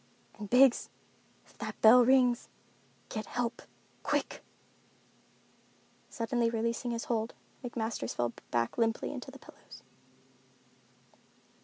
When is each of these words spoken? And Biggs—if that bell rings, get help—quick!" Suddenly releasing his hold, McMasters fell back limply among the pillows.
And 0.39 0.49
Biggs—if 0.49 1.59
that 1.59 1.79
bell 1.81 2.03
rings, 2.03 2.49
get 3.09 3.27
help—quick!" 3.27 4.41
Suddenly 6.09 6.49
releasing 6.49 6.89
his 6.89 7.03
hold, 7.03 7.35
McMasters 7.63 8.15
fell 8.15 8.33
back 8.49 8.79
limply 8.79 9.09
among 9.09 9.19
the 9.19 9.37
pillows. 9.37 9.83